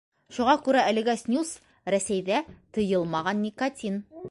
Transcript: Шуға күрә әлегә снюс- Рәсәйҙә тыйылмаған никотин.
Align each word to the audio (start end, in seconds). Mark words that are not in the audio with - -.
Шуға 0.35 0.53
күрә 0.67 0.85
әлегә 0.91 1.15
снюс- 1.23 1.51
Рәсәйҙә 1.95 2.41
тыйылмаған 2.79 3.45
никотин. 3.47 4.05